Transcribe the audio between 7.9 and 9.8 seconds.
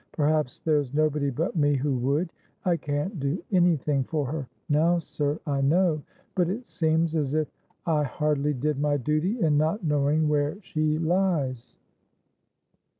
hardly did my duty in